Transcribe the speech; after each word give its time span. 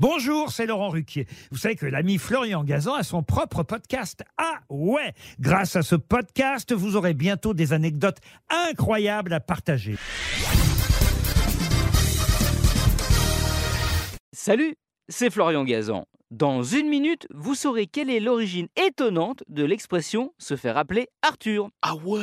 Bonjour, 0.00 0.52
c'est 0.52 0.66
Laurent 0.66 0.90
Ruquier. 0.90 1.26
Vous 1.50 1.58
savez 1.58 1.74
que 1.74 1.84
l'ami 1.84 2.18
Florian 2.18 2.62
Gazan 2.62 2.94
a 2.94 3.02
son 3.02 3.24
propre 3.24 3.64
podcast. 3.64 4.22
Ah 4.36 4.60
ouais 4.70 5.12
Grâce 5.40 5.74
à 5.74 5.82
ce 5.82 5.96
podcast, 5.96 6.72
vous 6.72 6.94
aurez 6.94 7.14
bientôt 7.14 7.52
des 7.52 7.72
anecdotes 7.72 8.18
incroyables 8.48 9.32
à 9.32 9.40
partager. 9.40 9.96
Salut, 14.32 14.76
c'est 15.08 15.30
Florian 15.30 15.64
Gazan. 15.64 16.06
Dans 16.30 16.62
une 16.62 16.88
minute, 16.88 17.26
vous 17.34 17.56
saurez 17.56 17.86
quelle 17.86 18.10
est 18.10 18.20
l'origine 18.20 18.68
étonnante 18.76 19.42
de 19.48 19.64
l'expression 19.64 20.32
se 20.38 20.54
faire 20.54 20.76
appeler 20.76 21.08
Arthur. 21.22 21.70
Ah 21.82 21.96
ouais 21.96 22.20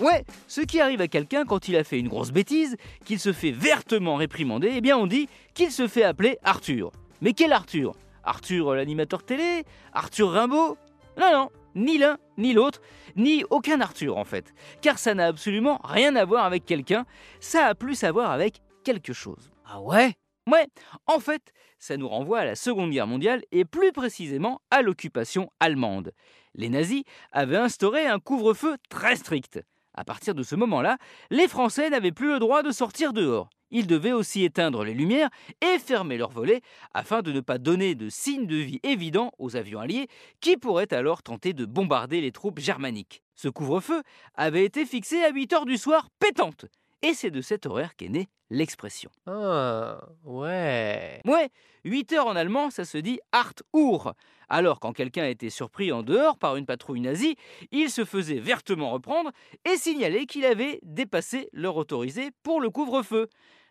Ouais, 0.00 0.24
ce 0.46 0.60
qui 0.60 0.80
arrive 0.80 1.00
à 1.00 1.08
quelqu'un 1.08 1.44
quand 1.44 1.66
il 1.66 1.74
a 1.76 1.82
fait 1.82 1.98
une 1.98 2.06
grosse 2.06 2.30
bêtise, 2.30 2.76
qu'il 3.04 3.18
se 3.18 3.32
fait 3.32 3.50
vertement 3.50 4.14
réprimander, 4.14 4.70
eh 4.76 4.80
bien 4.80 4.96
on 4.96 5.08
dit 5.08 5.28
qu'il 5.54 5.72
se 5.72 5.88
fait 5.88 6.04
appeler 6.04 6.38
Arthur. 6.44 6.92
Mais 7.20 7.32
quel 7.32 7.52
Arthur? 7.52 7.96
Arthur 8.22 8.76
l'animateur 8.76 9.24
télé? 9.24 9.64
Arthur 9.92 10.30
Rimbaud? 10.30 10.78
Non, 11.18 11.32
non, 11.32 11.50
ni 11.74 11.98
l'un 11.98 12.16
ni 12.36 12.52
l'autre, 12.52 12.80
ni 13.16 13.42
aucun 13.50 13.80
Arthur 13.80 14.16
en 14.16 14.24
fait. 14.24 14.54
Car 14.82 15.00
ça 15.00 15.14
n'a 15.14 15.26
absolument 15.26 15.80
rien 15.82 16.14
à 16.14 16.24
voir 16.24 16.44
avec 16.44 16.64
quelqu'un, 16.64 17.04
ça 17.40 17.66
a 17.66 17.74
plus 17.74 18.04
à 18.04 18.12
voir 18.12 18.30
avec 18.30 18.60
quelque 18.84 19.12
chose. 19.12 19.50
Ah 19.66 19.80
ouais? 19.80 20.14
Ouais, 20.46 20.68
en 21.06 21.18
fait, 21.18 21.52
ça 21.80 21.96
nous 21.96 22.08
renvoie 22.08 22.38
à 22.38 22.44
la 22.44 22.54
Seconde 22.54 22.92
Guerre 22.92 23.08
mondiale 23.08 23.42
et 23.50 23.64
plus 23.64 23.90
précisément 23.90 24.60
à 24.70 24.80
l'occupation 24.80 25.50
allemande. 25.58 26.12
Les 26.54 26.68
nazis 26.68 27.02
avaient 27.32 27.56
instauré 27.56 28.06
un 28.06 28.20
couvre-feu 28.20 28.76
très 28.88 29.16
strict. 29.16 29.60
À 29.98 30.04
partir 30.04 30.32
de 30.32 30.44
ce 30.44 30.54
moment-là, 30.54 30.96
les 31.30 31.48
Français 31.48 31.90
n'avaient 31.90 32.12
plus 32.12 32.28
le 32.28 32.38
droit 32.38 32.62
de 32.62 32.70
sortir 32.70 33.12
dehors. 33.12 33.50
Ils 33.72 33.88
devaient 33.88 34.12
aussi 34.12 34.44
éteindre 34.44 34.84
les 34.84 34.94
lumières 34.94 35.28
et 35.60 35.80
fermer 35.80 36.16
leurs 36.16 36.30
volets 36.30 36.60
afin 36.94 37.20
de 37.20 37.32
ne 37.32 37.40
pas 37.40 37.58
donner 37.58 37.96
de 37.96 38.08
signes 38.08 38.46
de 38.46 38.54
vie 38.54 38.78
évidents 38.84 39.32
aux 39.40 39.56
avions 39.56 39.80
alliés 39.80 40.06
qui 40.40 40.56
pourraient 40.56 40.94
alors 40.94 41.24
tenter 41.24 41.52
de 41.52 41.64
bombarder 41.64 42.20
les 42.20 42.30
troupes 42.30 42.60
germaniques. 42.60 43.24
Ce 43.34 43.48
couvre-feu 43.48 44.04
avait 44.36 44.64
été 44.64 44.86
fixé 44.86 45.24
à 45.24 45.30
8 45.30 45.52
heures 45.54 45.66
du 45.66 45.76
soir 45.76 46.10
pétante. 46.20 46.66
Et 47.02 47.14
c'est 47.14 47.30
de 47.30 47.40
cet 47.40 47.66
horaire 47.66 47.94
qu'est 47.96 48.08
née 48.08 48.28
l'expression. 48.50 49.10
Ah, 49.26 50.00
ouais. 50.24 51.20
Ouais, 51.24 51.50
8 51.84 52.12
heures 52.14 52.26
en 52.26 52.36
allemand, 52.36 52.70
ça 52.70 52.84
se 52.84 52.98
dit 52.98 53.20
Art 53.32 53.54
Uhr. 53.74 54.14
Alors, 54.48 54.80
quand 54.80 54.92
quelqu'un 54.92 55.26
était 55.26 55.50
surpris 55.50 55.92
en 55.92 56.02
dehors 56.02 56.38
par 56.38 56.56
une 56.56 56.66
patrouille 56.66 57.00
nazie, 57.00 57.36
il 57.70 57.90
se 57.90 58.04
faisait 58.04 58.40
vertement 58.40 58.90
reprendre 58.90 59.30
et 59.70 59.76
signaler 59.76 60.26
qu'il 60.26 60.44
avait 60.44 60.80
dépassé 60.82 61.50
l'heure 61.52 61.76
autorisée 61.76 62.30
pour 62.42 62.60
le 62.60 62.70
couvre-feu. 62.70 63.28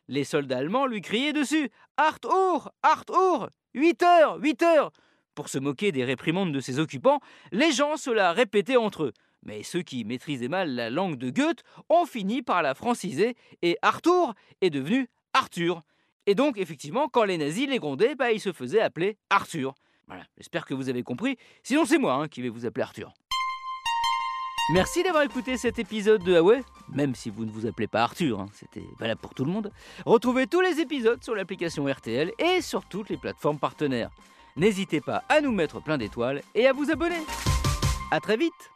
Les 0.07 0.23
soldats 0.23 0.59
allemands 0.59 0.85
lui 0.85 1.01
criaient 1.01 1.33
dessus 1.33 1.69
Art 1.97 2.19
Uhr 2.23 2.71
Art 2.83 3.05
Uhr 3.09 3.49
8 3.73 4.03
heures 4.03 4.37
8 4.39 4.61
heures 4.63 4.91
Pour 5.35 5.49
se 5.49 5.57
moquer 5.57 5.91
des 5.91 6.05
réprimandes 6.05 6.53
de 6.53 6.59
ses 6.59 6.79
occupants, 6.79 7.19
les 7.51 7.71
gens 7.71 7.97
se 7.97 8.11
la 8.11 8.31
répétaient 8.31 8.77
entre 8.77 9.05
eux. 9.05 9.13
Mais 9.47 9.63
ceux 9.63 9.81
qui 9.81 10.03
maîtrisaient 10.03 10.49
mal 10.49 10.75
la 10.75 10.89
langue 10.89 11.15
de 11.15 11.29
Goethe 11.29 11.63
ont 11.89 12.05
fini 12.05 12.43
par 12.43 12.61
la 12.61 12.75
franciser 12.75 13.35
et 13.61 13.77
Arthur 13.81 14.35
est 14.61 14.69
devenu 14.69 15.07
Arthur. 15.33 15.81
Et 16.27 16.35
donc, 16.35 16.57
effectivement, 16.57 17.07
quand 17.07 17.23
les 17.23 17.37
nazis 17.37 17.67
les 17.67 17.79
grondaient, 17.79 18.15
bah, 18.15 18.33
ils 18.33 18.41
se 18.41 18.51
faisaient 18.51 18.81
appeler 18.81 19.17
Arthur. 19.29 19.73
Voilà, 20.07 20.23
j'espère 20.37 20.65
que 20.65 20.73
vous 20.73 20.89
avez 20.89 21.01
compris. 21.01 21.37
Sinon, 21.63 21.85
c'est 21.85 21.97
moi 21.97 22.13
hein, 22.13 22.27
qui 22.27 22.41
vais 22.41 22.49
vous 22.49 22.65
appeler 22.65 22.83
Arthur. 22.83 23.13
Merci 24.73 25.01
d'avoir 25.01 25.23
écouté 25.23 25.55
cet 25.55 25.79
épisode 25.79 26.21
de 26.25 26.33
Huawei, 26.33 26.61
même 26.89 27.15
si 27.15 27.29
vous 27.29 27.45
ne 27.45 27.51
vous 27.51 27.65
appelez 27.65 27.87
pas 27.87 28.03
Arthur, 28.03 28.41
hein, 28.41 28.47
c'était 28.51 28.83
valable 28.99 29.21
pour 29.21 29.33
tout 29.33 29.45
le 29.45 29.51
monde. 29.51 29.71
Retrouvez 30.05 30.45
tous 30.45 30.59
les 30.59 30.81
épisodes 30.81 31.23
sur 31.23 31.35
l'application 31.35 31.85
RTL 31.85 32.33
et 32.37 32.61
sur 32.61 32.83
toutes 32.85 33.07
les 33.07 33.15
plateformes 33.15 33.59
partenaires. 33.59 34.09
N'hésitez 34.57 34.99
pas 34.99 35.23
à 35.29 35.39
nous 35.39 35.53
mettre 35.53 35.81
plein 35.81 35.97
d'étoiles 35.97 36.41
et 36.53 36.67
à 36.67 36.73
vous 36.73 36.91
abonner. 36.91 37.21
A 38.11 38.19
très 38.19 38.35
vite 38.35 38.71